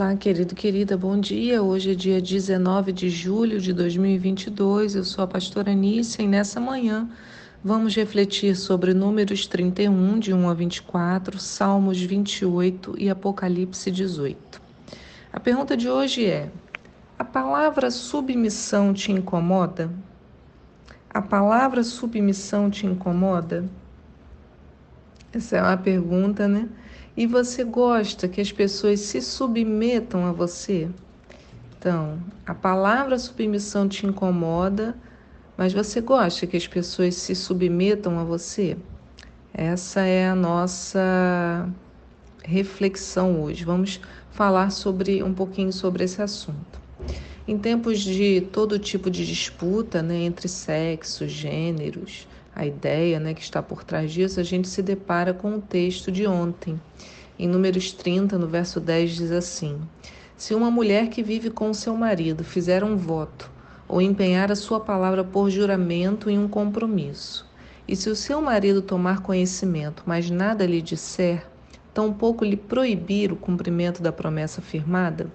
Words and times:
Olá, 0.00 0.14
querido, 0.14 0.54
querida, 0.54 0.96
bom 0.96 1.18
dia. 1.18 1.60
Hoje 1.60 1.90
é 1.90 1.94
dia 1.96 2.22
19 2.22 2.92
de 2.92 3.10
julho 3.10 3.60
de 3.60 3.72
2022. 3.72 4.94
Eu 4.94 5.02
sou 5.02 5.24
a 5.24 5.26
pastora 5.26 5.74
Nícia 5.74 6.22
e 6.22 6.28
nessa 6.28 6.60
manhã 6.60 7.10
vamos 7.64 7.96
refletir 7.96 8.54
sobre 8.54 8.94
Números 8.94 9.48
31, 9.48 10.20
de 10.20 10.32
1 10.32 10.48
a 10.48 10.54
24, 10.54 11.40
Salmos 11.40 12.00
28 12.00 12.94
e 12.96 13.10
Apocalipse 13.10 13.90
18. 13.90 14.62
A 15.32 15.40
pergunta 15.40 15.76
de 15.76 15.88
hoje 15.88 16.26
é: 16.26 16.48
A 17.18 17.24
palavra 17.24 17.90
submissão 17.90 18.94
te 18.94 19.10
incomoda? 19.10 19.90
A 21.10 21.20
palavra 21.20 21.82
submissão 21.82 22.70
te 22.70 22.86
incomoda? 22.86 23.68
Essa 25.32 25.56
é 25.56 25.60
uma 25.60 25.76
pergunta, 25.76 26.46
né? 26.46 26.68
E 27.18 27.26
você 27.26 27.64
gosta 27.64 28.28
que 28.28 28.40
as 28.40 28.52
pessoas 28.52 29.00
se 29.00 29.20
submetam 29.20 30.24
a 30.24 30.30
você? 30.30 30.88
Então, 31.76 32.16
a 32.46 32.54
palavra 32.54 33.18
submissão 33.18 33.88
te 33.88 34.06
incomoda, 34.06 34.96
mas 35.56 35.72
você 35.72 36.00
gosta 36.00 36.46
que 36.46 36.56
as 36.56 36.68
pessoas 36.68 37.16
se 37.16 37.34
submetam 37.34 38.20
a 38.20 38.22
você? 38.22 38.76
Essa 39.52 40.02
é 40.02 40.28
a 40.28 40.36
nossa 40.36 41.68
reflexão 42.44 43.42
hoje. 43.42 43.64
Vamos 43.64 44.00
falar 44.30 44.70
sobre 44.70 45.20
um 45.20 45.34
pouquinho 45.34 45.72
sobre 45.72 46.04
esse 46.04 46.22
assunto. 46.22 46.80
Em 47.48 47.58
tempos 47.58 47.98
de 47.98 48.42
todo 48.52 48.78
tipo 48.78 49.10
de 49.10 49.26
disputa, 49.26 50.02
né, 50.02 50.20
entre 50.20 50.46
sexos, 50.46 51.32
gêneros, 51.32 52.28
a 52.58 52.66
ideia 52.66 53.20
né, 53.20 53.34
que 53.34 53.40
está 53.40 53.62
por 53.62 53.84
trás 53.84 54.12
disso, 54.12 54.40
a 54.40 54.42
gente 54.42 54.68
se 54.68 54.82
depara 54.82 55.32
com 55.32 55.54
o 55.54 55.60
texto 55.60 56.10
de 56.10 56.26
ontem. 56.26 56.78
Em 57.40 57.46
Números 57.46 57.92
30, 57.92 58.36
no 58.36 58.48
verso 58.48 58.80
10, 58.80 59.12
diz 59.12 59.30
assim: 59.30 59.78
Se 60.36 60.56
uma 60.56 60.72
mulher 60.72 61.08
que 61.08 61.22
vive 61.22 61.50
com 61.50 61.72
seu 61.72 61.96
marido 61.96 62.42
fizer 62.42 62.82
um 62.82 62.96
voto 62.96 63.48
ou 63.86 64.02
empenhar 64.02 64.50
a 64.50 64.56
sua 64.56 64.80
palavra 64.80 65.22
por 65.22 65.48
juramento 65.48 66.28
em 66.28 66.36
um 66.36 66.48
compromisso, 66.48 67.46
e 67.86 67.94
se 67.94 68.10
o 68.10 68.16
seu 68.16 68.42
marido 68.42 68.82
tomar 68.82 69.20
conhecimento, 69.20 70.02
mas 70.04 70.28
nada 70.28 70.66
lhe 70.66 70.82
disser, 70.82 71.46
tampouco 71.94 72.44
lhe 72.44 72.56
proibir 72.56 73.30
o 73.30 73.36
cumprimento 73.36 74.02
da 74.02 74.10
promessa 74.10 74.60
firmada, 74.60 75.30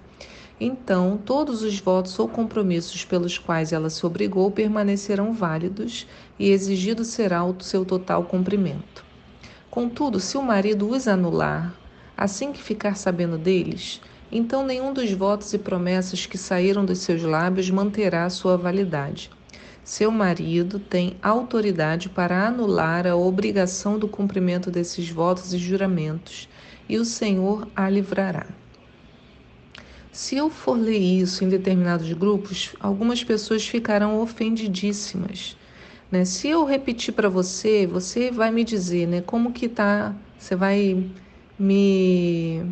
então 0.60 1.18
todos 1.24 1.62
os 1.62 1.80
votos 1.80 2.18
ou 2.18 2.28
compromissos 2.28 3.02
pelos 3.02 3.38
quais 3.38 3.72
ela 3.72 3.88
se 3.88 4.04
obrigou 4.04 4.50
permanecerão 4.50 5.32
válidos 5.32 6.06
e 6.38 6.50
exigido 6.50 7.02
será 7.02 7.42
o 7.42 7.56
seu 7.60 7.82
total 7.82 8.24
cumprimento. 8.24 9.02
Contudo, 9.70 10.20
se 10.20 10.36
o 10.36 10.42
marido 10.42 10.90
os 10.90 11.08
anular, 11.08 11.74
assim 12.16 12.52
que 12.52 12.62
ficar 12.62 12.96
sabendo 12.96 13.36
deles, 13.38 14.00
então 14.30 14.64
nenhum 14.66 14.92
dos 14.92 15.12
votos 15.12 15.52
e 15.52 15.58
promessas 15.58 16.26
que 16.26 16.36
saíram 16.36 16.84
dos 16.84 16.98
seus 16.98 17.22
lábios 17.22 17.70
manterá 17.70 18.28
sua 18.30 18.56
validade. 18.56 19.30
Seu 19.84 20.10
marido 20.10 20.78
tem 20.78 21.16
autoridade 21.22 22.08
para 22.08 22.46
anular 22.46 23.06
a 23.06 23.14
obrigação 23.14 23.98
do 23.98 24.08
cumprimento 24.08 24.70
desses 24.70 25.10
votos 25.10 25.52
e 25.52 25.58
juramentos, 25.58 26.48
e 26.88 26.96
o 26.98 27.04
Senhor 27.04 27.68
a 27.76 27.88
livrará. 27.88 28.46
Se 30.10 30.36
eu 30.36 30.48
for 30.48 30.78
ler 30.78 30.98
isso 30.98 31.44
em 31.44 31.48
determinados 31.48 32.12
grupos, 32.12 32.74
algumas 32.80 33.22
pessoas 33.22 33.66
ficarão 33.66 34.20
ofendidíssimas. 34.20 35.56
Né? 36.10 36.24
Se 36.24 36.48
eu 36.48 36.64
repetir 36.64 37.12
para 37.12 37.28
você, 37.28 37.86
você 37.86 38.30
vai 38.30 38.50
me 38.50 38.62
dizer 38.62 39.06
né, 39.06 39.20
como 39.20 39.52
que 39.52 39.68
tá, 39.68 40.14
você 40.38 40.54
vai 40.54 41.10
me, 41.58 42.64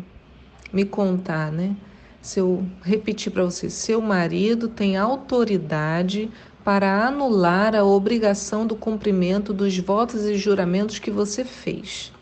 me 0.71 0.85
contar, 0.85 1.51
né? 1.51 1.75
Se 2.21 2.39
eu 2.39 2.65
repetir 2.81 3.31
para 3.31 3.43
você, 3.43 3.69
seu 3.69 4.01
marido 4.01 4.67
tem 4.67 4.95
autoridade 4.97 6.29
para 6.63 7.07
anular 7.07 7.75
a 7.75 7.83
obrigação 7.83 8.65
do 8.65 8.75
cumprimento 8.75 9.53
dos 9.53 9.77
votos 9.77 10.23
e 10.23 10.35
juramentos 10.37 10.99
que 10.99 11.11
você 11.11 11.43
fez. 11.43 12.13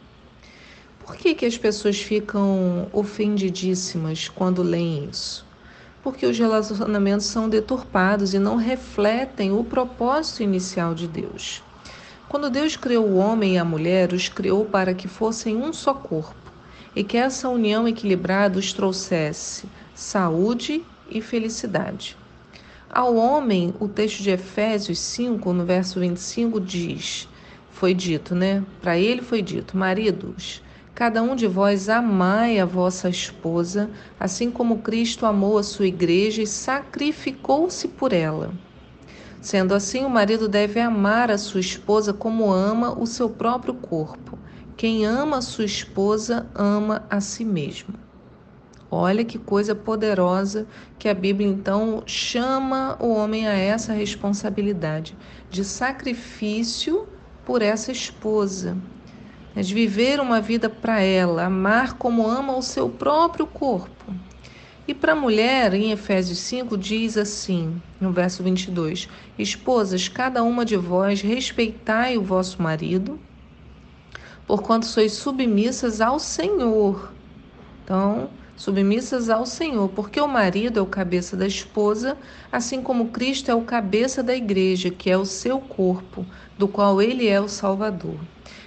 Por 1.06 1.16
que, 1.16 1.36
que 1.36 1.46
as 1.46 1.58
pessoas 1.58 2.00
ficam 2.02 2.88
ofendidíssimas 2.92 4.28
quando 4.28 4.64
leem 4.64 5.08
isso? 5.12 5.46
Porque 6.02 6.26
os 6.26 6.38
relacionamentos 6.38 7.28
são 7.28 7.48
deturpados 7.48 8.34
e 8.34 8.40
não 8.40 8.56
refletem 8.56 9.52
o 9.52 9.64
propósito 9.64 10.42
inicial 10.42 10.96
de 10.96 11.08
Deus. 11.08 11.62
Quando 12.28 12.50
Deus 12.50 12.76
criou 12.76 13.06
o 13.06 13.18
homem 13.18 13.54
e 13.54 13.58
a 13.60 13.66
mulher, 13.66 14.14
os 14.14 14.30
criou 14.30 14.66
para 14.66 14.96
que 14.96 15.08
fossem 15.08 15.56
um 15.58 15.72
só 15.72 15.94
corpo 15.94 16.41
e 16.96 17.04
que 17.04 17.18
essa 17.18 17.50
união 17.50 17.88
equilibrada 17.88 18.60
os 18.60 18.74
trouxesse 18.74 19.66
saúde 19.94 20.84
e 21.10 21.22
felicidade. 21.22 22.18
Ao 22.90 23.16
homem, 23.16 23.74
o 23.80 23.88
texto 23.88 24.22
de 24.22 24.32
Efésios 24.32 25.00
5, 25.00 25.54
no 25.54 25.66
verso 25.66 26.00
25, 26.00 26.60
diz: 26.60 27.28
Foi 27.70 27.94
dito, 27.94 28.36
né? 28.36 28.64
Para 28.82 28.98
ele 28.98 29.22
foi 29.22 29.42
dito: 29.42 29.78
Maridos, 29.78 30.62
Cada 30.94 31.24
um 31.24 31.36
de 31.36 31.48
vós 31.48 31.90
amai 31.90 32.60
a 32.60 32.66
vossa 32.66 33.10
esposa, 33.10 33.90
assim 34.20 34.52
como 34.52 34.84
Cristo 34.84 35.26
amou 35.26 35.58
a 35.58 35.64
sua 35.64 35.88
igreja 35.88 36.44
e 36.44 36.48
sacrificou-se 36.48 37.88
por 37.88 38.14
ela. 38.14 38.52
Sendo 39.42 39.74
assim, 39.74 40.06
o 40.06 40.10
marido 40.10 40.48
deve 40.48 40.80
amar 40.80 41.32
a 41.32 41.38
sua 41.38 41.60
esposa 41.60 42.14
como 42.14 42.52
ama 42.52 42.92
o 43.00 43.08
seu 43.08 43.30
próprio 43.30 43.74
corpo. 43.74 44.38
Quem 44.82 45.06
ama 45.06 45.38
a 45.38 45.42
sua 45.44 45.66
esposa 45.66 46.48
ama 46.56 47.06
a 47.08 47.22
si 47.22 47.46
mesmo. 47.46 47.94
Olha 48.90 49.24
que 49.24 49.38
coisa 49.38 49.76
poderosa 49.76 50.66
que 50.98 51.08
a 51.08 51.14
Bíblia 51.14 51.48
então 51.48 52.02
chama 52.08 52.98
o 53.00 53.14
homem 53.14 53.48
a 53.48 53.54
essa 53.54 53.94
responsabilidade 53.94 55.16
de 55.52 55.64
sacrifício 55.64 57.08
por 57.46 57.62
essa 57.62 57.92
esposa 57.92 58.76
de 59.56 59.72
viver 59.72 60.20
uma 60.20 60.42
vida 60.42 60.68
para 60.68 61.00
ela, 61.00 61.46
amar 61.46 61.94
como 61.94 62.28
ama 62.28 62.58
o 62.58 62.64
seu 62.64 62.90
próprio 62.90 63.46
corpo. 63.46 64.12
E 64.88 64.96
para 64.96 65.12
a 65.12 65.16
mulher, 65.16 65.76
em 65.76 65.92
Efésios 65.92 66.40
5, 66.40 66.76
diz 66.76 67.18
assim, 67.18 67.80
no 68.00 68.12
verso 68.12 68.42
22: 68.42 69.08
Esposas, 69.38 70.08
cada 70.08 70.42
uma 70.42 70.66
de 70.66 70.76
vós 70.76 71.22
respeitai 71.22 72.18
o 72.18 72.24
vosso 72.24 72.60
marido, 72.60 73.20
porquanto 74.52 74.86
sois 74.86 75.14
submissas 75.14 76.02
ao 76.02 76.20
Senhor. 76.20 77.14
Então, 77.86 78.30
submissas 78.58 79.30
ao 79.30 79.46
Senhor, 79.46 79.88
porque 79.88 80.20
o 80.20 80.28
marido 80.28 80.78
é 80.78 80.82
o 80.82 80.86
cabeça 80.86 81.38
da 81.38 81.48
esposa, 81.48 82.18
assim 82.52 82.82
como 82.82 83.12
Cristo 83.12 83.50
é 83.50 83.56
o 83.56 83.62
cabeça 83.62 84.22
da 84.22 84.36
igreja, 84.36 84.90
que 84.90 85.10
é 85.10 85.18
o 85.18 85.24
seu 85.24 85.58
corpo, 85.58 86.26
do 86.58 86.68
qual 86.68 87.02
ele 87.02 87.30
é 87.30 87.40
o 87.40 87.48
Salvador. 87.48 88.18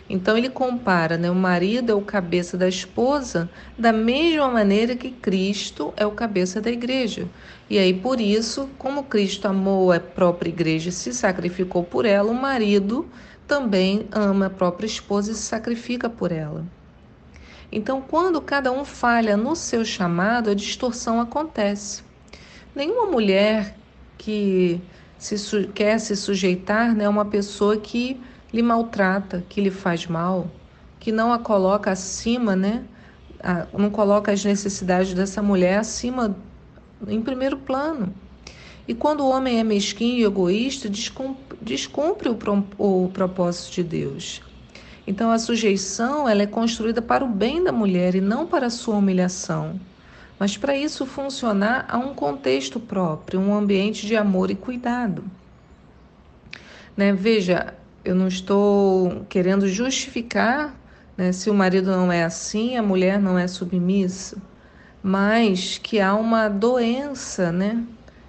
Então 0.08 0.38
ele 0.38 0.48
compara, 0.48 1.18
né, 1.18 1.30
o 1.30 1.34
marido 1.34 1.92
é 1.92 1.94
o 1.94 2.00
cabeça 2.00 2.56
da 2.56 2.66
esposa, 2.66 3.50
da 3.78 3.92
mesma 3.92 4.48
maneira 4.48 4.96
que 4.96 5.10
Cristo 5.10 5.92
é 5.98 6.06
o 6.06 6.12
cabeça 6.12 6.62
da 6.62 6.70
igreja. 6.70 7.28
E 7.68 7.78
aí 7.78 7.92
por 7.92 8.22
isso, 8.22 8.70
como 8.78 9.02
Cristo 9.02 9.48
amou 9.48 9.92
a 9.92 10.00
própria 10.00 10.48
igreja 10.48 10.88
e 10.88 10.92
se 10.92 11.12
sacrificou 11.12 11.84
por 11.84 12.06
ela, 12.06 12.30
o 12.30 12.34
marido 12.34 13.06
também 13.46 14.06
ama 14.12 14.46
a 14.46 14.50
própria 14.50 14.86
esposa 14.86 15.32
e 15.32 15.34
se 15.34 15.42
sacrifica 15.42 16.08
por 16.08 16.32
ela. 16.32 16.64
Então, 17.70 18.00
quando 18.00 18.40
cada 18.40 18.70
um 18.70 18.84
falha 18.84 19.36
no 19.36 19.56
seu 19.56 19.84
chamado, 19.84 20.50
a 20.50 20.54
distorção 20.54 21.20
acontece. 21.20 22.02
Nenhuma 22.74 23.06
mulher 23.06 23.76
que 24.16 24.80
se, 25.18 25.66
quer 25.74 25.98
se 25.98 26.16
sujeitar 26.16 26.94
né, 26.94 27.04
é 27.04 27.08
uma 27.08 27.24
pessoa 27.24 27.76
que 27.76 28.20
lhe 28.52 28.62
maltrata, 28.62 29.44
que 29.48 29.60
lhe 29.60 29.70
faz 29.70 30.06
mal, 30.06 30.48
que 31.00 31.10
não 31.10 31.32
a 31.32 31.38
coloca 31.38 31.90
acima, 31.90 32.54
né? 32.54 32.84
não 33.76 33.90
coloca 33.90 34.32
as 34.32 34.44
necessidades 34.44 35.12
dessa 35.12 35.42
mulher 35.42 35.78
acima, 35.78 36.34
em 37.06 37.20
primeiro 37.20 37.58
plano. 37.58 38.14
E 38.86 38.94
quando 38.94 39.20
o 39.20 39.28
homem 39.28 39.58
é 39.58 39.64
mesquinho 39.64 40.18
e 40.18 40.24
egoísta, 40.24 40.88
descumpre 40.88 41.43
o, 42.78 43.04
o 43.04 43.08
propósito 43.08 43.72
de 43.74 43.82
Deus. 43.82 44.42
Então 45.06 45.30
a 45.30 45.38
sujeição 45.38 46.28
ela 46.28 46.42
é 46.42 46.46
construída 46.46 47.02
para 47.02 47.24
o 47.24 47.28
bem 47.28 47.62
da 47.62 47.72
mulher 47.72 48.14
e 48.14 48.20
não 48.20 48.46
para 48.46 48.66
a 48.66 48.70
sua 48.70 48.96
humilhação. 48.96 49.78
Mas 50.38 50.56
para 50.56 50.76
isso 50.76 51.06
funcionar 51.06 51.86
há 51.88 51.98
um 51.98 52.14
contexto 52.14 52.80
próprio, 52.80 53.40
um 53.40 53.54
ambiente 53.54 54.06
de 54.06 54.16
amor 54.16 54.50
e 54.50 54.54
cuidado. 54.54 55.24
Né? 56.96 57.12
Veja, 57.12 57.74
eu 58.04 58.14
não 58.14 58.28
estou 58.28 59.24
querendo 59.28 59.68
justificar 59.68 60.74
né, 61.16 61.32
se 61.32 61.48
o 61.48 61.54
marido 61.54 61.90
não 61.90 62.10
é 62.10 62.24
assim, 62.24 62.76
a 62.76 62.82
mulher 62.82 63.20
não 63.20 63.38
é 63.38 63.46
submissa, 63.46 64.36
mas 65.02 65.78
que 65.78 66.00
há 66.00 66.14
uma 66.14 66.48
doença 66.48 67.52
né, 67.52 67.82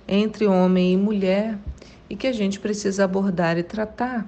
entre 0.08 0.46
homem 0.46 0.94
e 0.94 0.98
mulher 0.98 1.58
e 2.10 2.16
que 2.16 2.28
a 2.28 2.34
gente 2.34 2.60
precisa 2.60 3.04
abordar 3.04 3.57
e 3.57 3.63
tratar. 3.63 4.28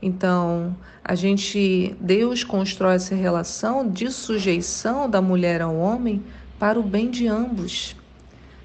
Então, 0.00 0.76
a 1.02 1.14
gente, 1.14 1.96
Deus 2.00 2.44
constrói 2.44 2.96
essa 2.96 3.14
relação 3.14 3.88
de 3.88 4.10
sujeição 4.10 5.08
da 5.08 5.20
mulher 5.20 5.62
ao 5.62 5.76
homem 5.76 6.22
para 6.58 6.78
o 6.78 6.82
bem 6.82 7.10
de 7.10 7.26
ambos, 7.26 7.96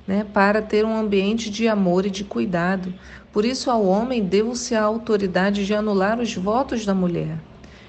né? 0.08 0.26
para 0.34 0.62
ter 0.62 0.86
um 0.86 0.96
ambiente 0.96 1.50
de 1.50 1.68
amor 1.68 2.06
e 2.06 2.10
de 2.10 2.24
cuidado. 2.24 2.94
Por 3.32 3.46
isso, 3.46 3.72
ao 3.72 3.86
homem 3.86 4.24
deu-se 4.24 4.76
a 4.76 4.84
autoridade 4.84 5.66
de 5.66 5.74
anular 5.74 6.20
os 6.20 6.36
votos 6.36 6.86
da 6.86 6.94
mulher. 6.94 7.38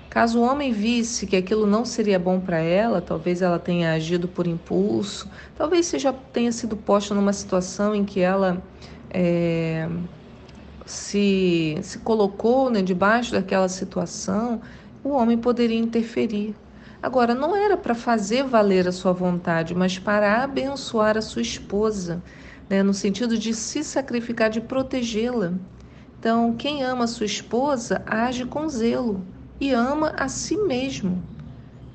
Caso 0.09 0.41
o 0.41 0.43
homem 0.43 0.73
visse 0.73 1.27
que 1.27 1.37
aquilo 1.37 1.67
não 1.67 1.87
seria 1.87 2.19
bom 2.19 2.39
para 2.39 2.59
ela, 2.59 3.01
talvez 3.01 3.41
ela 3.41 3.59
tenha 3.59 3.95
agido 3.95 4.29
por 4.29 4.47
impulso, 4.47 5.27
talvez 5.57 5.87
seja 5.87 6.13
tenha 6.13 6.53
sido 6.53 6.77
posta 6.77 7.15
numa 7.15 7.33
situação 7.33 7.95
em 7.95 8.05
que 8.05 8.21
ela 8.21 8.63
é, 9.09 9.89
se, 10.87 11.79
se 11.83 11.99
colocou 11.99 12.71
né, 12.71 12.83
debaixo 12.83 13.33
daquela 13.33 13.69
situação, 13.69 14.61
o 15.03 15.11
homem 15.11 15.39
poderia 15.39 15.79
interferir. 15.79 16.55
Agora, 17.03 17.35
não 17.35 17.57
era 17.57 17.77
para 17.77 17.95
fazer 17.95 18.45
valer 18.45 18.87
a 18.87 18.93
sua 18.93 19.13
vontade, 19.13 19.75
mas 19.75 19.99
para 19.99 20.43
abençoar 20.43 21.17
a 21.19 21.23
sua 21.23 21.43
esposa, 21.43 22.23
né, 22.69 22.83
no 22.83 22.95
sentido 22.95 23.37
de 23.37 23.53
se 23.55 23.83
sacrificar, 23.83 24.51
de 24.51 24.61
protegê-la. 24.61 25.53
Então, 26.19 26.55
quem 26.55 26.85
ama 26.85 27.05
a 27.05 27.09
sua 27.09 27.27
esposa 27.27 28.03
age 28.07 28.45
com 28.45 28.69
zelo 28.69 29.27
e 29.61 29.73
ama 29.73 30.15
a 30.17 30.29
si 30.29 30.57
mesmo, 30.57 31.21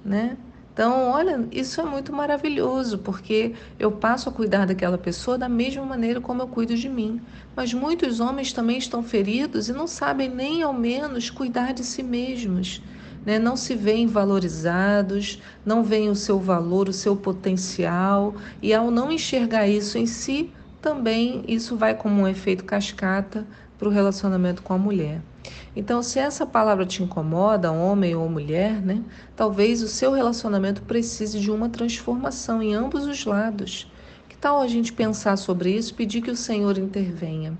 né? 0.03 0.37
Então, 0.77 1.09
olha, 1.09 1.47
isso 1.51 1.81
é 1.81 1.83
muito 1.83 2.13
maravilhoso, 2.13 2.99
porque 2.99 3.55
eu 3.79 3.91
passo 3.91 4.29
a 4.29 4.31
cuidar 4.31 4.67
daquela 4.67 4.95
pessoa 4.95 5.35
da 5.35 5.49
mesma 5.49 5.83
maneira 5.83 6.21
como 6.21 6.43
eu 6.43 6.47
cuido 6.47 6.75
de 6.75 6.87
mim. 6.87 7.19
Mas 7.55 7.73
muitos 7.73 8.19
homens 8.19 8.53
também 8.53 8.77
estão 8.77 9.01
feridos 9.01 9.69
e 9.69 9.73
não 9.73 9.87
sabem 9.87 10.29
nem 10.29 10.61
ao 10.61 10.71
menos 10.71 11.31
cuidar 11.31 11.73
de 11.73 11.83
si 11.83 12.03
mesmos. 12.03 12.79
Né? 13.25 13.39
Não 13.39 13.57
se 13.57 13.73
veem 13.73 14.05
valorizados, 14.05 15.41
não 15.65 15.83
veem 15.83 16.11
o 16.11 16.15
seu 16.15 16.37
valor, 16.37 16.87
o 16.87 16.93
seu 16.93 17.15
potencial, 17.15 18.35
e 18.61 18.71
ao 18.71 18.91
não 18.91 19.11
enxergar 19.11 19.67
isso 19.67 19.97
em 19.97 20.05
si, 20.05 20.53
também 20.79 21.43
isso 21.47 21.75
vai 21.75 21.95
como 21.95 22.21
um 22.21 22.27
efeito 22.27 22.63
cascata 22.63 23.47
para 23.77 23.87
o 23.87 23.91
relacionamento 23.91 24.61
com 24.61 24.73
a 24.73 24.77
mulher. 24.77 25.21
Então, 25.75 26.01
se 26.01 26.19
essa 26.19 26.45
palavra 26.45 26.85
te 26.85 27.03
incomoda, 27.03 27.71
homem 27.71 28.15
ou 28.15 28.27
mulher, 28.27 28.81
né, 28.81 29.03
talvez 29.35 29.81
o 29.81 29.87
seu 29.87 30.11
relacionamento 30.11 30.81
precise 30.81 31.39
de 31.39 31.51
uma 31.51 31.69
transformação 31.69 32.61
em 32.61 32.73
ambos 32.73 33.05
os 33.05 33.25
lados. 33.25 33.91
Que 34.27 34.35
tal 34.35 34.59
a 34.59 34.67
gente 34.67 34.91
pensar 34.91 35.37
sobre 35.37 35.71
isso, 35.71 35.93
pedir 35.93 36.21
que 36.21 36.31
o 36.31 36.35
Senhor 36.35 36.77
intervenha? 36.77 37.57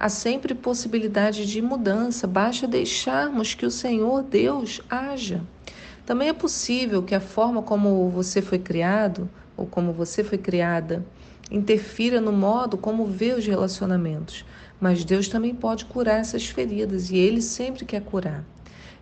Há 0.00 0.08
sempre 0.08 0.54
possibilidade 0.54 1.44
de 1.44 1.60
mudança, 1.60 2.26
basta 2.26 2.66
deixarmos 2.66 3.54
que 3.54 3.66
o 3.66 3.70
Senhor 3.70 4.22
Deus 4.22 4.80
haja. 4.88 5.42
Também 6.06 6.28
é 6.28 6.32
possível 6.32 7.02
que 7.02 7.14
a 7.14 7.20
forma 7.20 7.62
como 7.62 8.08
você 8.08 8.40
foi 8.40 8.58
criado 8.58 9.28
ou 9.56 9.66
como 9.66 9.92
você 9.92 10.24
foi 10.24 10.38
criada 10.38 11.04
interfira 11.50 12.20
no 12.20 12.32
modo 12.32 12.76
como 12.76 13.06
vê 13.06 13.32
os 13.32 13.46
relacionamentos. 13.46 14.44
Mas 14.80 15.04
Deus 15.04 15.28
também 15.28 15.54
pode 15.54 15.84
curar 15.84 16.20
essas 16.20 16.46
feridas 16.46 17.10
e 17.10 17.16
Ele 17.16 17.42
sempre 17.42 17.84
quer 17.84 18.02
curar. 18.02 18.44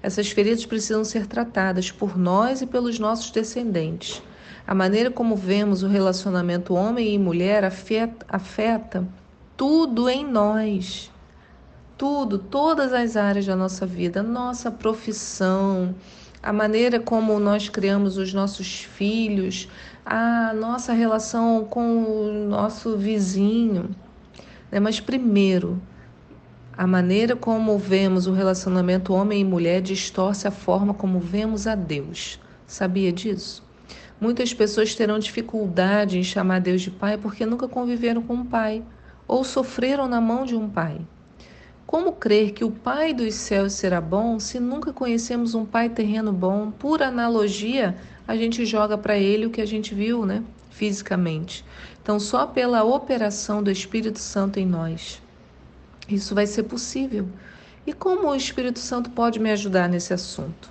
Essas 0.02 0.30
feridas 0.30 0.64
precisam 0.64 1.04
ser 1.04 1.26
tratadas 1.26 1.90
por 1.90 2.16
nós 2.16 2.62
e 2.62 2.66
pelos 2.66 2.98
nossos 2.98 3.30
descendentes. 3.30 4.22
A 4.66 4.74
maneira 4.74 5.10
como 5.10 5.36
vemos 5.36 5.82
o 5.82 5.88
relacionamento 5.88 6.74
homem 6.74 7.14
e 7.14 7.18
mulher 7.18 7.64
afeta, 7.64 8.26
afeta 8.28 9.06
tudo 9.56 10.08
em 10.08 10.24
nós. 10.24 11.10
Tudo, 11.96 12.38
todas 12.38 12.92
as 12.92 13.16
áreas 13.16 13.46
da 13.46 13.56
nossa 13.56 13.86
vida, 13.86 14.22
nossa 14.22 14.70
profissão, 14.70 15.94
a 16.42 16.52
maneira 16.52 17.00
como 17.00 17.38
nós 17.40 17.68
criamos 17.68 18.18
os 18.18 18.34
nossos 18.34 18.82
filhos, 18.82 19.68
a 20.04 20.52
nossa 20.54 20.92
relação 20.92 21.64
com 21.64 22.04
o 22.04 22.46
nosso 22.48 22.96
vizinho. 22.96 23.90
Né? 24.76 24.80
Mas 24.80 25.00
primeiro, 25.00 25.80
a 26.76 26.86
maneira 26.86 27.34
como 27.34 27.78
vemos 27.78 28.26
o 28.26 28.32
relacionamento 28.32 29.14
homem 29.14 29.40
e 29.40 29.44
mulher 29.44 29.80
distorce 29.80 30.46
a 30.46 30.50
forma 30.50 30.92
como 30.92 31.18
vemos 31.18 31.66
a 31.66 31.74
Deus. 31.74 32.38
Sabia 32.66 33.10
disso? 33.10 33.64
Muitas 34.20 34.52
pessoas 34.52 34.94
terão 34.94 35.18
dificuldade 35.18 36.18
em 36.18 36.22
chamar 36.22 36.60
Deus 36.60 36.82
de 36.82 36.90
pai 36.90 37.16
porque 37.16 37.46
nunca 37.46 37.66
conviveram 37.66 38.20
com 38.20 38.34
um 38.34 38.44
pai 38.44 38.82
ou 39.26 39.42
sofreram 39.44 40.06
na 40.06 40.20
mão 40.20 40.44
de 40.44 40.54
um 40.54 40.68
pai. 40.68 41.00
Como 41.86 42.12
crer 42.12 42.50
que 42.52 42.64
o 42.64 42.70
Pai 42.70 43.14
dos 43.14 43.34
céus 43.34 43.72
será 43.74 44.00
bom 44.00 44.40
se 44.40 44.58
nunca 44.58 44.92
conhecemos 44.92 45.54
um 45.54 45.64
Pai 45.64 45.88
terreno 45.88 46.32
bom? 46.32 46.72
Por 46.72 47.00
analogia, 47.00 47.96
a 48.26 48.36
gente 48.36 48.66
joga 48.66 48.98
para 48.98 49.16
ele 49.16 49.46
o 49.46 49.50
que 49.50 49.60
a 49.60 49.66
gente 49.66 49.94
viu, 49.94 50.26
né? 50.26 50.42
Fisicamente. 50.68 51.64
Então, 52.06 52.20
só 52.20 52.46
pela 52.46 52.84
operação 52.84 53.60
do 53.60 53.68
Espírito 53.68 54.20
Santo 54.20 54.60
em 54.60 54.64
nós, 54.64 55.20
isso 56.08 56.36
vai 56.36 56.46
ser 56.46 56.62
possível. 56.62 57.26
E 57.84 57.92
como 57.92 58.28
o 58.28 58.36
Espírito 58.36 58.78
Santo 58.78 59.10
pode 59.10 59.40
me 59.40 59.50
ajudar 59.50 59.88
nesse 59.88 60.14
assunto? 60.14 60.70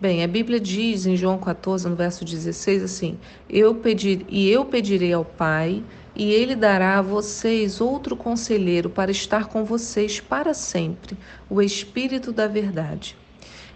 Bem, 0.00 0.24
a 0.24 0.26
Bíblia 0.26 0.58
diz 0.58 1.06
em 1.06 1.16
João 1.16 1.38
14, 1.38 1.88
no 1.88 1.94
verso 1.94 2.24
16, 2.24 2.82
assim: 2.82 3.16
Eu 3.48 3.76
pedir 3.76 4.26
e 4.28 4.50
eu 4.50 4.64
pedirei 4.64 5.12
ao 5.12 5.24
Pai 5.24 5.84
e 6.16 6.32
ele 6.32 6.56
dará 6.56 6.98
a 6.98 7.02
vocês 7.02 7.80
outro 7.80 8.16
conselheiro 8.16 8.90
para 8.90 9.12
estar 9.12 9.46
com 9.46 9.64
vocês 9.64 10.18
para 10.18 10.52
sempre, 10.52 11.16
o 11.48 11.62
Espírito 11.62 12.32
da 12.32 12.48
Verdade. 12.48 13.16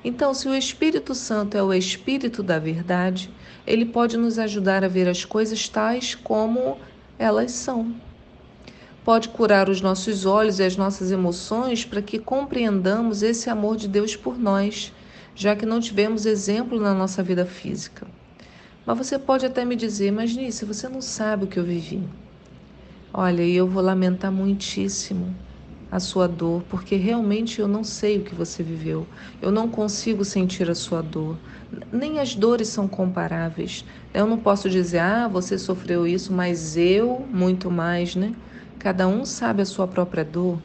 Então, 0.05 0.35
se 0.35 0.49
o 0.49 0.57
Espírito 0.57 1.15
Santo 1.15 1.57
é 1.57 1.63
o 1.63 1.73
Espírito 1.73 2.43
da 2.43 2.59
Verdade, 2.59 3.31
ele 3.65 3.85
pode 3.85 4.17
nos 4.17 4.41
ajudar 4.41 4.85
a 4.85 4.89
ver 4.89 5.09
as 5.09 5.25
coisas 5.25 5.69
tais 5.69 6.17
como 6.17 6.79
elas 7.19 7.53
são. 7.53 7.95
Pode 9.05 9.29
curar 9.29 9.69
os 9.69 9.81
nossos 9.81 10.27
olhos 10.27 10.59
e 10.59 10.65
as 10.65 10.77
nossas 10.77 11.11
emoções 11.11 11.85
para 11.85 12.03
que 12.03 12.19
compreendamos 12.19 13.23
esse 13.23 13.49
amor 13.49 13.77
de 13.77 13.87
Deus 13.87 14.17
por 14.17 14.39
nós, 14.39 14.93
já 15.35 15.55
que 15.55 15.65
não 15.65 15.81
tivemos 15.81 16.27
exemplo 16.27 16.81
na 16.81 16.93
nossa 16.93 17.23
vida 17.23 17.47
física. 17.47 18.07
Mas 18.85 18.99
você 18.99 19.19
pode 19.19 19.47
até 19.47 19.65
me 19.65 19.77
dizer, 19.77 20.11
mas 20.11 20.35
Nice, 20.35 20.65
você 20.65 20.89
não 20.89 21.01
sabe 21.01 21.45
o 21.45 21.47
que 21.47 21.59
eu 21.59 21.65
vivi. 21.65 22.03
Olha, 23.13 23.43
eu 23.43 23.67
vou 23.67 23.83
lamentar 23.83 24.31
muitíssimo 24.31 25.35
a 25.91 26.01
sua 26.01 26.27
dor, 26.27 26.65
porque 26.65 26.97
realmente 26.97 27.61
eu 27.61 27.69
não 27.69 27.85
sei 27.85 28.19
o 28.19 28.25
que 28.25 28.35
você 28.35 28.63
viveu. 28.63 29.07
Eu 29.41 29.51
não 29.51 29.69
consigo 29.69 30.25
sentir 30.25 30.69
a 30.71 30.75
sua 30.75 31.03
dor. 31.03 31.39
Nem 31.93 32.19
as 32.19 32.35
dores 32.35 32.69
são 32.69 32.89
comparáveis. 32.89 33.85
Eu 34.13 34.27
não 34.27 34.39
posso 34.39 34.69
dizer, 34.69 34.99
ah, 34.99 35.29
você 35.29 35.59
sofreu 35.59 36.07
isso, 36.07 36.33
mas 36.33 36.77
eu 36.77 37.27
muito 37.31 37.71
mais, 37.71 38.17
né? 38.17 38.35
Cada 38.79 39.07
um 39.09 39.25
sabe 39.25 39.63
a 39.63 39.67
sua 39.67 39.87
própria 39.87 40.25
dor. 40.25 40.61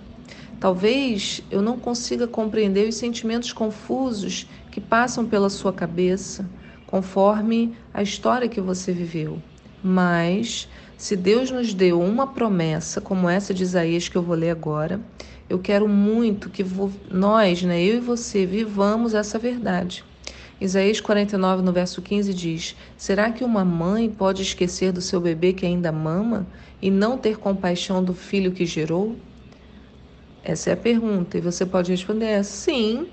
Talvez 0.59 1.41
eu 1.49 1.61
não 1.61 1.79
consiga 1.79 2.27
compreender 2.27 2.87
os 2.87 2.95
sentimentos 2.95 3.51
confusos 3.51 4.47
que 4.69 4.79
passam 4.79 5.25
pela 5.25 5.49
sua 5.49 5.73
cabeça, 5.73 6.49
conforme 6.85 7.75
a 7.93 8.03
história 8.03 8.47
que 8.47 8.61
você 8.61 8.91
viveu. 8.91 9.41
Mas 9.81 10.69
se 11.01 11.15
Deus 11.15 11.49
nos 11.49 11.73
deu 11.73 11.99
uma 11.99 12.27
promessa 12.27 13.01
como 13.01 13.27
essa 13.27 13.55
de 13.55 13.63
Isaías 13.63 14.07
que 14.07 14.15
eu 14.15 14.21
vou 14.21 14.35
ler 14.35 14.51
agora, 14.51 15.01
eu 15.49 15.57
quero 15.57 15.87
muito 15.87 16.47
que 16.47 16.63
nós, 17.09 17.63
né, 17.63 17.81
eu 17.81 17.95
e 17.95 17.99
você, 17.99 18.45
vivamos 18.45 19.15
essa 19.15 19.39
verdade. 19.39 20.03
Isaías 20.61 21.01
49, 21.01 21.63
no 21.63 21.73
verso 21.73 22.03
15, 22.03 22.31
diz: 22.35 22.75
Será 22.95 23.31
que 23.31 23.43
uma 23.43 23.65
mãe 23.65 24.11
pode 24.11 24.43
esquecer 24.43 24.91
do 24.91 25.01
seu 25.01 25.19
bebê 25.19 25.53
que 25.53 25.65
ainda 25.65 25.91
mama 25.91 26.45
e 26.79 26.91
não 26.91 27.17
ter 27.17 27.39
compaixão 27.39 28.03
do 28.03 28.13
filho 28.13 28.51
que 28.51 28.63
gerou? 28.63 29.15
Essa 30.43 30.69
é 30.69 30.73
a 30.73 30.77
pergunta, 30.77 31.35
e 31.35 31.41
você 31.41 31.65
pode 31.65 31.89
responder: 31.89 32.43
sim. 32.45 33.07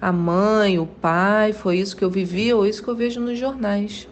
A 0.00 0.10
mãe, 0.10 0.78
o 0.80 0.86
pai, 0.86 1.52
foi 1.52 1.78
isso 1.78 1.96
que 1.96 2.04
eu 2.04 2.10
vivi 2.10 2.52
ou 2.52 2.66
isso 2.66 2.82
que 2.82 2.88
eu 2.88 2.96
vejo 2.96 3.20
nos 3.20 3.38
jornais. 3.38 4.08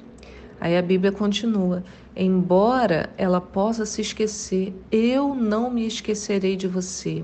Aí 0.60 0.76
a 0.76 0.82
Bíblia 0.82 1.10
continua: 1.10 1.82
Embora 2.18 3.10
ela 3.18 3.42
possa 3.42 3.84
se 3.84 4.00
esquecer, 4.00 4.74
eu 4.90 5.34
não 5.34 5.70
me 5.70 5.86
esquecerei 5.86 6.56
de 6.56 6.66
você. 6.66 7.22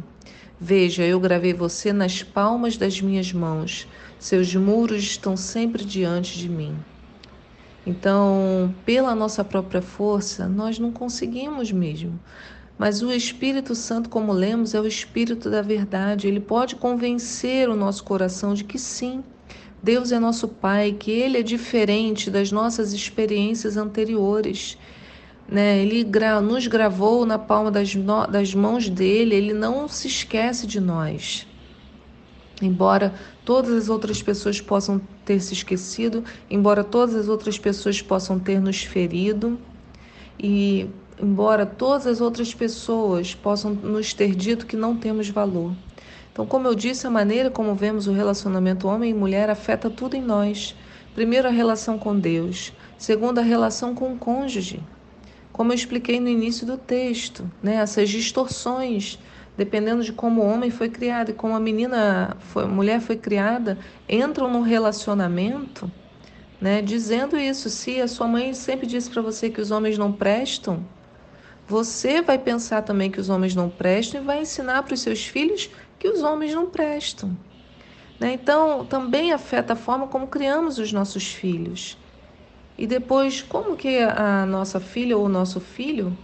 Veja, 0.61 1.03
eu 1.03 1.19
gravei 1.19 1.55
você 1.55 1.95
nas 1.95 2.23
palmas 2.23 2.77
das 2.77 3.01
minhas 3.01 3.33
mãos, 3.33 3.89
seus 4.19 4.55
muros 4.55 5.03
estão 5.03 5.35
sempre 5.35 5.83
diante 5.83 6.39
de 6.39 6.47
mim. 6.47 6.77
Então, 7.87 8.73
pela 8.85 9.15
nossa 9.15 9.43
própria 9.43 9.81
força, 9.81 10.47
nós 10.47 10.79
não 10.79 10.93
conseguimos 10.93 11.73
mesmo. 11.73 12.21
Mas 12.79 13.03
o 13.03 13.11
Espírito 13.11 13.75
Santo, 13.75 14.11
como 14.11 14.31
lemos, 14.31 14.75
é 14.75 14.81
o 14.81 14.87
Espírito 14.87 15.49
da 15.49 15.63
verdade. 15.63 16.29
Ele 16.29 16.41
pode 16.41 16.77
convencer 16.77 17.69
o 17.69 17.77
nosso 17.77 18.05
coração 18.05 18.55
de 18.55 18.63
que 18.63 18.79
sim, 18.79 19.25
Deus 19.83 20.13
é 20.13 20.19
nosso 20.19 20.47
Pai, 20.49 20.93
que 20.93 21.11
Ele 21.11 21.39
é 21.39 21.43
diferente 21.43 22.31
das 22.31 22.53
nossas 22.53 22.93
experiências 22.93 23.77
anteriores. 23.77 24.79
Né? 25.49 25.79
Ele 25.81 26.05
gra 26.05 26.41
nos 26.41 26.67
gravou 26.67 27.27
na 27.27 27.39
palma 27.39 27.71
das, 27.71 27.95
das 28.31 28.55
mãos 28.55 28.89
dele, 28.89 29.35
ele 29.35 29.53
não 29.53 29.89
se 29.89 30.07
esquece 30.07 30.67
de 30.67 30.81
nós. 30.81 31.47
Embora 32.63 33.13
todas 33.45 33.73
as 33.73 33.89
outras 33.89 34.23
pessoas 34.23 34.61
possam 34.61 35.01
ter 35.25 35.41
se 35.41 35.53
esquecido, 35.53 36.25
embora 36.49 36.85
todas 36.85 37.17
as 37.17 37.29
outras 37.29 37.59
pessoas 37.59 38.01
possam 38.01 38.39
ter 38.39 38.61
nos 38.61 38.83
ferido, 38.85 39.59
E 40.39 40.89
embora 41.21 41.67
todas 41.67 42.07
as 42.07 42.21
outras 42.21 42.55
pessoas 42.55 43.35
possam 43.35 43.75
nos 43.75 44.15
ter 44.15 44.35
dito 44.35 44.67
que 44.67 44.77
não 44.77 44.97
temos 44.97 45.29
valor. 45.29 45.73
Então, 46.33 46.47
como 46.47 46.67
eu 46.67 46.75
disse, 46.75 47.07
a 47.07 47.11
maneira 47.11 47.51
como 47.51 47.75
vemos 47.75 48.07
o 48.07 48.13
relacionamento 48.13 48.89
homem 48.89 49.11
e 49.11 49.15
mulher 49.15 49.51
afeta 49.51 49.91
tudo 49.91 50.17
em 50.17 50.23
nós. 50.23 50.75
Primeiro, 51.15 51.47
a 51.47 51.51
relação 51.51 51.99
com 51.99 52.19
Deus. 52.19 52.73
Segundo, 52.97 53.39
a 53.39 53.43
relação 53.43 53.95
com 53.95 54.15
o 54.15 54.19
cônjuge. 54.19 54.83
Como 55.53 55.71
eu 55.71 55.77
expliquei 55.77 56.19
no 56.19 56.29
início 56.29 56.67
do 56.67 56.79
texto, 56.79 57.51
né? 57.63 57.75
essas 57.75 58.09
distorções, 58.09 59.19
dependendo 59.59 60.03
de 60.03 60.11
como 60.11 60.41
o 60.41 60.47
homem 60.47 60.71
foi 60.71 60.89
criado 60.89 61.31
e 61.31 61.35
como 61.35 61.55
a 61.55 61.61
menina, 61.61 62.35
foi, 62.39 62.65
a 62.65 62.69
mulher 62.69 63.01
foi 63.01 63.17
criada, 63.17 63.77
entram 64.09 64.51
no 64.51 64.63
relacionamento, 64.63 65.93
né? 66.59 66.81
dizendo 66.81 67.39
isso. 67.39 67.69
Se 67.69 68.01
a 68.01 68.09
sua 68.09 68.27
mãe 68.27 68.55
sempre 68.55 68.87
disse 68.87 69.11
para 69.11 69.21
você 69.21 69.51
que 69.51 69.61
os 69.61 69.71
homens 69.71 69.99
não 69.99 70.11
prestam, 70.11 70.83
você 71.69 72.23
vai 72.23 72.39
pensar 72.39 72.83
também 72.83 73.11
que 73.11 73.21
os 73.21 73.29
homens 73.29 73.55
não 73.55 73.69
prestam 73.69 74.23
e 74.23 74.25
vai 74.25 74.41
ensinar 74.41 74.83
para 74.83 74.95
os 74.95 75.01
seus 75.01 75.27
filhos 75.27 75.69
que 76.03 76.09
os 76.09 76.21
homens 76.25 76.53
não 76.53 76.67
prestam. 76.67 77.31
Né? 78.19 78.33
Então, 78.33 78.85
também 78.85 79.33
afeta 79.33 79.75
a 79.75 79.77
forma 79.77 80.09
como 80.09 80.27
criamos 80.27 80.77
os 80.79 80.93
nossos 80.93 81.33
filhos. 81.33 81.97
E 82.77 82.89
depois, 82.89 83.41
como 83.41 83.77
que 83.77 84.01
a 84.01 84.45
nossa 84.45 84.81
filha 84.81 85.17
ou 85.17 85.27
o 85.27 85.29
nosso 85.29 85.61
filho 85.61 86.19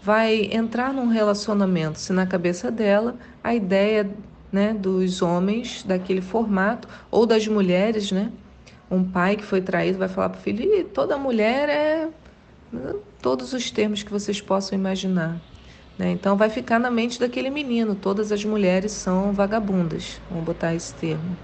vai 0.00 0.48
entrar 0.52 0.92
num 0.92 1.08
relacionamento 1.08 1.98
se 1.98 2.12
na 2.12 2.24
cabeça 2.24 2.70
dela 2.70 3.16
a 3.42 3.52
ideia 3.52 4.08
né, 4.52 4.72
dos 4.72 5.20
homens 5.20 5.82
daquele 5.82 6.20
formato 6.20 6.86
ou 7.10 7.26
das 7.26 7.48
mulheres, 7.48 8.12
né? 8.12 8.30
Um 8.88 9.02
pai 9.02 9.34
que 9.34 9.44
foi 9.44 9.60
traído 9.60 9.98
vai 9.98 10.08
falar 10.08 10.28
para 10.28 10.38
o 10.38 10.42
filho: 10.42 10.84
toda 10.94 11.18
mulher 11.18 11.68
é 11.68 12.08
todos 13.20 13.52
os 13.52 13.68
termos 13.68 14.04
que 14.04 14.12
vocês 14.12 14.40
possam 14.40 14.78
imaginar. 14.78 15.40
Né? 15.98 16.10
Então 16.10 16.36
vai 16.36 16.50
ficar 16.50 16.78
na 16.78 16.90
mente 16.90 17.20
daquele 17.20 17.50
menino, 17.50 17.94
todas 17.94 18.32
as 18.32 18.44
mulheres 18.44 18.92
são 18.92 19.32
vagabundas, 19.32 20.20
vamos 20.28 20.44
botar 20.44 20.74
esse 20.74 20.92
termo. 20.94 21.36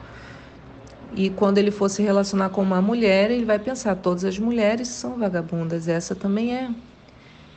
E 1.14 1.30
quando 1.30 1.58
ele 1.58 1.70
for 1.70 1.88
se 1.88 2.02
relacionar 2.02 2.50
com 2.50 2.62
uma 2.62 2.80
mulher, 2.80 3.30
ele 3.30 3.44
vai 3.44 3.58
pensar, 3.58 3.96
todas 3.96 4.24
as 4.24 4.38
mulheres 4.38 4.88
são 4.88 5.18
vagabundas, 5.18 5.88
essa 5.88 6.14
também 6.14 6.54
é. 6.54 6.70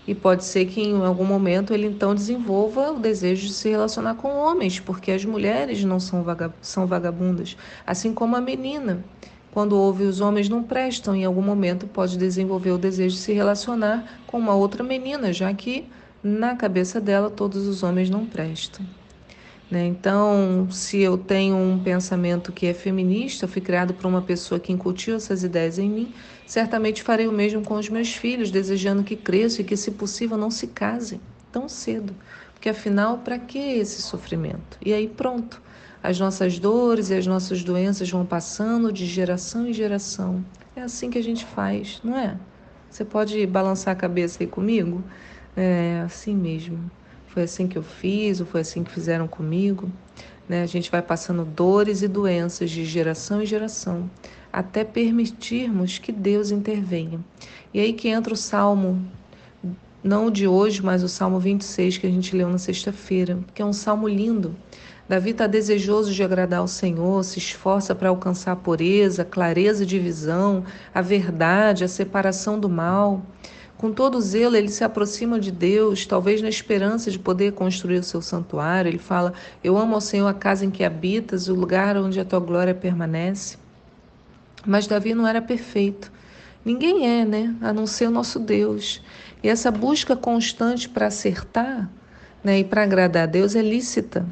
E 0.06 0.14
pode 0.14 0.44
ser 0.44 0.66
que 0.66 0.82
em 0.82 1.06
algum 1.06 1.24
momento 1.24 1.74
ele 1.74 1.88
então 1.88 2.14
desenvolva 2.14 2.92
o 2.92 3.00
desejo 3.00 3.48
de 3.48 3.54
se 3.54 3.70
relacionar 3.70 4.16
com 4.16 4.36
homens, 4.36 4.80
porque 4.80 5.12
as 5.12 5.24
mulheres 5.24 5.84
não 5.84 6.00
são, 6.00 6.26
são 6.62 6.86
vagabundas, 6.86 7.56
assim 7.86 8.14
como 8.14 8.36
a 8.36 8.42
menina. 8.42 9.04
Quando 9.52 9.78
ouve 9.78 10.04
os 10.04 10.20
homens 10.20 10.50
não 10.50 10.64
prestam, 10.64 11.16
em 11.16 11.24
algum 11.24 11.42
momento 11.42 11.88
pode 11.88 12.18
desenvolver 12.18 12.72
o 12.72 12.78
desejo 12.78 13.16
de 13.16 13.22
se 13.22 13.34
relacionar 13.34 14.04
com 14.26 14.40
uma 14.40 14.56
outra 14.56 14.84
menina, 14.84 15.32
já 15.32 15.54
que 15.54 15.88
na 16.24 16.56
cabeça 16.56 17.02
dela 17.02 17.30
todos 17.30 17.68
os 17.68 17.84
homens 17.84 18.10
não 18.10 18.26
prestam. 18.26 18.86
Né? 19.70 19.88
Então, 19.88 20.68
se 20.72 21.00
eu 21.00 21.18
tenho 21.18 21.56
um 21.56 21.80
pensamento 21.80 22.52
que 22.52 22.68
é 22.68 22.74
feminista, 22.74 23.48
fui 23.48 23.62
criado 23.62 23.94
por 23.94 24.06
uma 24.06 24.22
pessoa 24.22 24.60
que 24.60 24.72
incutiu 24.72 25.16
essas 25.16 25.44
ideias 25.44 25.80
em 25.80 25.90
mim, 25.90 26.14
certamente 26.46 27.02
farei 27.02 27.28
o 27.28 27.32
mesmo 27.32 27.64
com 27.64 27.74
os 27.76 27.90
meus 27.90 28.14
filhos, 28.14 28.52
desejando 28.52 29.04
que 29.04 29.16
cresçam 29.16 29.62
e 29.62 29.64
que, 29.64 29.76
se 29.76 29.92
possível, 29.92 30.38
não 30.38 30.52
se 30.52 30.68
casem 30.68 31.20
tão 31.52 31.68
cedo. 31.68 32.14
Porque 32.54 32.70
afinal, 32.70 33.18
para 33.18 33.38
que 33.40 33.58
esse 33.58 34.02
sofrimento? 34.02 34.78
E 34.84 34.94
aí 34.94 35.08
pronto. 35.08 35.62
As 36.02 36.20
nossas 36.20 36.60
dores 36.60 37.10
e 37.10 37.16
as 37.16 37.26
nossas 37.26 37.64
doenças 37.64 38.10
vão 38.10 38.26
passando 38.26 38.92
de 38.92 39.06
geração 39.06 39.68
em 39.68 39.74
geração. 39.74 40.44
É 40.76 40.82
assim 40.82 41.10
que 41.10 41.18
a 41.18 41.24
gente 41.24 41.46
faz, 41.46 42.00
não 42.04 42.18
é? 42.18 42.38
Você 42.90 43.04
pode 43.04 43.46
balançar 43.48 43.94
a 43.94 43.96
cabeça 43.96 44.44
aí 44.44 44.48
comigo? 44.48 45.04
É 45.56 46.02
assim 46.06 46.36
mesmo. 46.36 46.92
Foi 47.28 47.44
assim 47.44 47.68
que 47.68 47.78
eu 47.78 47.84
fiz, 47.84 48.40
ou 48.40 48.46
foi 48.46 48.62
assim 48.62 48.84
que 48.84 48.92
fizeram 48.92 49.28
comigo. 49.28 49.92
Né? 50.48 50.62
A 50.62 50.66
gente 50.66 50.92
vai 50.92 51.02
passando 51.02 51.46
dores 51.46 52.02
e 52.02 52.08
doenças 52.08 52.70
de 52.70 52.86
geração 52.86 53.42
em 53.42 53.46
geração, 53.46 54.10
até 54.52 54.84
permitirmos 54.84 55.98
que 55.98 56.12
Deus 56.12 56.52
intervenha. 56.52 57.20
E 57.74 57.80
aí 57.80 57.94
que 57.94 58.08
entra 58.08 58.34
o 58.34 58.38
Salmo, 58.38 59.04
não 60.04 60.28
o 60.28 60.32
de 60.32 60.48
hoje, 60.48 60.84
mas 60.84 61.02
o 61.02 61.08
Salmo 61.08 61.40
26 61.40 61.98
que 61.98 62.08
a 62.08 62.12
gente 62.12 62.36
leu 62.36 62.50
na 62.50 62.58
sexta-feira, 62.58 63.40
que 63.54 63.62
é 63.62 63.66
um 63.66 63.74
salmo 63.74 64.08
lindo. 64.08 64.56
Davi 65.08 65.32
está 65.32 65.48
desejoso 65.48 66.14
de 66.14 66.24
agradar 66.24 66.60
ao 66.60 66.68
Senhor, 66.68 67.24
se 67.24 67.38
esforça 67.38 67.94
para 67.94 68.10
alcançar 68.10 68.54
a 68.54 68.56
pureza, 68.56 69.22
a 69.22 69.26
clareza 69.26 69.86
de 69.86 70.00
visão, 70.00 70.64
a 70.94 71.02
verdade, 71.02 71.84
a 71.84 71.88
separação 71.88 72.60
do 72.60 72.70
mal. 72.70 73.22
Com 73.84 73.92
todo 73.92 74.22
zelo, 74.22 74.56
ele 74.56 74.70
se 74.70 74.82
aproxima 74.82 75.38
de 75.38 75.52
Deus, 75.52 76.06
talvez 76.06 76.42
na 76.42 76.48
esperança 76.48 77.12
de 77.12 77.20
poder 77.20 77.52
construir 77.52 77.98
o 77.98 78.04
seu 78.04 78.22
santuário. 78.22 78.88
Ele 78.88 78.98
fala: 78.98 79.34
Eu 79.62 79.78
amo 79.78 79.96
ao 79.96 80.00
Senhor 80.00 80.26
a 80.26 80.34
casa 80.34 80.66
em 80.66 80.72
que 80.72 80.86
habitas, 80.86 81.50
o 81.50 81.54
lugar 81.54 81.98
onde 81.98 82.18
a 82.18 82.24
tua 82.24 82.40
glória 82.40 82.74
permanece. 82.74 83.58
Mas 84.66 84.88
Davi 84.88 85.14
não 85.14 85.28
era 85.28 85.42
perfeito. 85.42 86.10
Ninguém 86.64 87.06
é, 87.06 87.26
né? 87.26 87.54
A 87.60 87.74
não 87.74 87.86
ser 87.86 88.08
o 88.08 88.10
nosso 88.10 88.40
Deus. 88.40 89.02
E 89.44 89.50
essa 89.50 89.70
busca 89.70 90.16
constante 90.16 90.88
para 90.88 91.08
acertar 91.08 91.90
né, 92.42 92.60
e 92.60 92.64
para 92.64 92.84
agradar 92.84 93.24
a 93.24 93.26
Deus 93.26 93.54
é 93.54 93.62
lícita. 93.62 94.26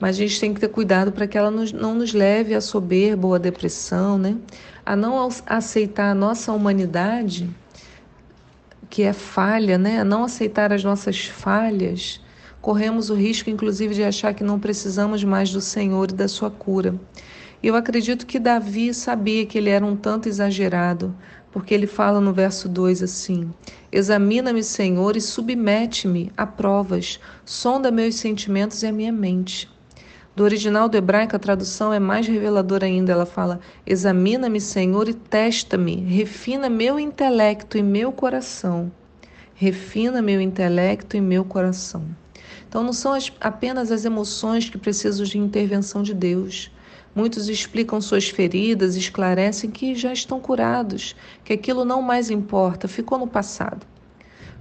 Mas 0.00 0.16
a 0.16 0.18
gente 0.18 0.40
tem 0.40 0.52
que 0.52 0.58
ter 0.58 0.70
cuidado 0.70 1.12
para 1.12 1.28
que 1.28 1.38
ela 1.38 1.52
não 1.52 1.94
nos 1.94 2.12
leve 2.12 2.52
à 2.52 2.60
soberba 2.60 3.28
ou 3.28 3.34
à 3.36 3.38
depressão, 3.38 4.18
né? 4.18 4.36
A 4.84 4.96
não 4.96 5.28
aceitar 5.46 6.10
a 6.10 6.14
nossa 6.16 6.52
humanidade 6.52 7.48
que 8.90 9.02
é 9.02 9.12
falha, 9.12 9.76
né? 9.76 10.02
não 10.02 10.24
aceitar 10.24 10.72
as 10.72 10.82
nossas 10.82 11.26
falhas, 11.26 12.20
corremos 12.60 13.10
o 13.10 13.14
risco, 13.14 13.50
inclusive, 13.50 13.94
de 13.94 14.02
achar 14.02 14.34
que 14.34 14.44
não 14.44 14.58
precisamos 14.58 15.22
mais 15.24 15.50
do 15.52 15.60
Senhor 15.60 16.10
e 16.10 16.14
da 16.14 16.28
sua 16.28 16.50
cura. 16.50 16.98
Eu 17.62 17.74
acredito 17.74 18.26
que 18.26 18.38
Davi 18.38 18.94
sabia 18.94 19.44
que 19.44 19.58
ele 19.58 19.70
era 19.70 19.84
um 19.84 19.96
tanto 19.96 20.28
exagerado, 20.28 21.14
porque 21.50 21.74
ele 21.74 21.86
fala 21.86 22.20
no 22.20 22.32
verso 22.32 22.68
2 22.68 23.02
assim: 23.02 23.52
Examina-me, 23.90 24.62
Senhor, 24.62 25.16
e 25.16 25.20
submete-me 25.20 26.30
a 26.36 26.46
provas, 26.46 27.18
sonda 27.44 27.90
meus 27.90 28.14
sentimentos 28.14 28.82
e 28.82 28.86
a 28.86 28.92
minha 28.92 29.12
mente. 29.12 29.68
Do 30.38 30.44
original 30.44 30.88
do 30.88 30.96
hebraico, 30.96 31.34
a 31.34 31.38
tradução 31.40 31.92
é 31.92 31.98
mais 31.98 32.28
reveladora 32.28 32.86
ainda. 32.86 33.10
Ela 33.10 33.26
fala: 33.26 33.58
Examina-me, 33.84 34.60
Senhor, 34.60 35.08
e 35.08 35.12
testa-me, 35.12 35.96
refina 35.96 36.70
meu 36.70 36.96
intelecto 36.96 37.76
e 37.76 37.82
meu 37.82 38.12
coração. 38.12 38.88
Refina 39.52 40.22
meu 40.22 40.40
intelecto 40.40 41.16
e 41.16 41.20
meu 41.20 41.44
coração. 41.44 42.04
Então, 42.68 42.84
não 42.84 42.92
são 42.92 43.14
as, 43.14 43.32
apenas 43.40 43.90
as 43.90 44.04
emoções 44.04 44.70
que 44.70 44.78
precisam 44.78 45.26
de 45.26 45.38
intervenção 45.38 46.04
de 46.04 46.14
Deus. 46.14 46.70
Muitos 47.16 47.48
explicam 47.48 48.00
suas 48.00 48.28
feridas, 48.28 48.94
esclarecem 48.94 49.72
que 49.72 49.96
já 49.96 50.12
estão 50.12 50.38
curados, 50.38 51.16
que 51.42 51.52
aquilo 51.52 51.84
não 51.84 52.00
mais 52.00 52.30
importa, 52.30 52.86
ficou 52.86 53.18
no 53.18 53.26
passado. 53.26 53.84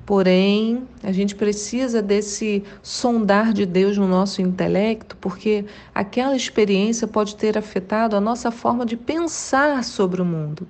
Porém, 0.07 0.87
a 1.03 1.11
gente 1.11 1.35
precisa 1.35 2.01
desse 2.01 2.63
sondar 2.81 3.51
de 3.51 3.65
Deus 3.65 3.97
no 3.97 4.07
nosso 4.07 4.41
intelecto, 4.41 5.17
porque 5.17 5.65
aquela 5.93 6.33
experiência 6.33 7.05
pode 7.05 7.35
ter 7.35 7.57
afetado 7.57 8.15
a 8.15 8.21
nossa 8.21 8.49
forma 8.49 8.85
de 8.85 8.95
pensar 8.95 9.83
sobre 9.83 10.21
o 10.21 10.25
mundo, 10.25 10.65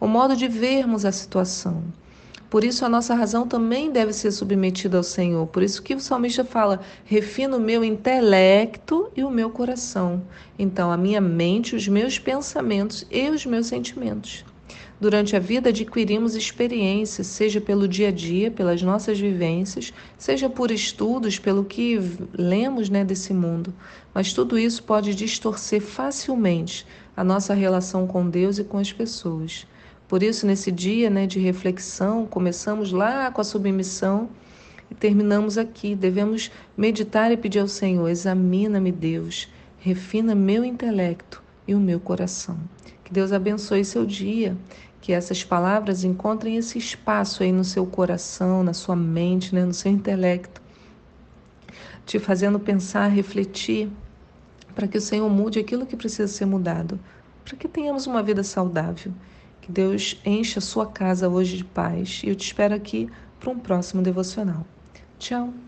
o 0.00 0.06
modo 0.06 0.34
de 0.34 0.48
vermos 0.48 1.04
a 1.04 1.12
situação. 1.12 1.84
Por 2.48 2.64
isso, 2.64 2.82
a 2.82 2.88
nossa 2.88 3.14
razão 3.14 3.46
também 3.46 3.92
deve 3.92 4.14
ser 4.14 4.32
submetida 4.32 4.96
ao 4.96 5.02
Senhor. 5.02 5.46
Por 5.48 5.62
isso 5.62 5.82
que 5.82 5.94
o 5.94 6.00
salmista 6.00 6.42
fala: 6.42 6.80
refino 7.04 7.58
o 7.58 7.60
meu 7.60 7.84
intelecto 7.84 9.10
e 9.14 9.22
o 9.22 9.28
meu 9.30 9.50
coração. 9.50 10.22
Então, 10.58 10.90
a 10.90 10.96
minha 10.96 11.20
mente, 11.20 11.76
os 11.76 11.86
meus 11.86 12.18
pensamentos 12.18 13.06
e 13.10 13.28
os 13.28 13.44
meus 13.44 13.66
sentimentos. 13.66 14.46
Durante 15.00 15.36
a 15.36 15.38
vida 15.38 15.68
adquirimos 15.68 16.34
experiências, 16.34 17.28
seja 17.28 17.60
pelo 17.60 17.86
dia 17.86 18.08
a 18.08 18.10
dia, 18.10 18.50
pelas 18.50 18.82
nossas 18.82 19.20
vivências, 19.20 19.92
seja 20.16 20.50
por 20.50 20.72
estudos, 20.72 21.38
pelo 21.38 21.64
que 21.64 22.00
lemos 22.32 22.90
né, 22.90 23.04
desse 23.04 23.32
mundo. 23.32 23.72
Mas 24.12 24.32
tudo 24.32 24.58
isso 24.58 24.82
pode 24.82 25.14
distorcer 25.14 25.80
facilmente 25.80 26.84
a 27.16 27.22
nossa 27.22 27.54
relação 27.54 28.08
com 28.08 28.28
Deus 28.28 28.58
e 28.58 28.64
com 28.64 28.76
as 28.76 28.92
pessoas. 28.92 29.68
Por 30.08 30.20
isso, 30.20 30.44
nesse 30.44 30.72
dia 30.72 31.08
né, 31.08 31.28
de 31.28 31.38
reflexão, 31.38 32.26
começamos 32.26 32.90
lá 32.90 33.30
com 33.30 33.40
a 33.40 33.44
submissão 33.44 34.28
e 34.90 34.96
terminamos 34.96 35.56
aqui. 35.56 35.94
Devemos 35.94 36.50
meditar 36.76 37.30
e 37.30 37.36
pedir 37.36 37.60
ao 37.60 37.68
Senhor: 37.68 38.08
examina-me, 38.08 38.90
Deus, 38.90 39.48
refina 39.78 40.34
meu 40.34 40.64
intelecto 40.64 41.40
e 41.68 41.74
o 41.74 41.78
meu 41.78 42.00
coração. 42.00 42.58
Que 43.04 43.14
Deus 43.14 43.32
abençoe 43.32 43.86
seu 43.86 44.04
dia 44.04 44.54
que 45.00 45.12
essas 45.12 45.44
palavras 45.44 46.04
encontrem 46.04 46.56
esse 46.56 46.78
espaço 46.78 47.42
aí 47.42 47.52
no 47.52 47.64
seu 47.64 47.86
coração, 47.86 48.62
na 48.62 48.72
sua 48.72 48.96
mente, 48.96 49.54
né, 49.54 49.64
no 49.64 49.74
seu 49.74 49.90
intelecto, 49.90 50.60
te 52.04 52.18
fazendo 52.18 52.58
pensar, 52.58 53.08
refletir, 53.08 53.90
para 54.74 54.88
que 54.88 54.98
o 54.98 55.00
Senhor 55.00 55.28
mude 55.28 55.58
aquilo 55.58 55.86
que 55.86 55.96
precisa 55.96 56.28
ser 56.28 56.46
mudado, 56.46 56.98
para 57.44 57.56
que 57.56 57.68
tenhamos 57.68 58.06
uma 58.06 58.22
vida 58.22 58.42
saudável. 58.42 59.12
Que 59.60 59.72
Deus 59.72 60.18
encha 60.24 60.60
a 60.60 60.62
sua 60.62 60.86
casa 60.86 61.28
hoje 61.28 61.58
de 61.58 61.64
paz. 61.64 62.22
E 62.24 62.28
eu 62.28 62.34
te 62.34 62.46
espero 62.46 62.74
aqui 62.74 63.10
para 63.38 63.50
um 63.50 63.58
próximo 63.58 64.02
devocional. 64.02 64.66
Tchau! 65.18 65.67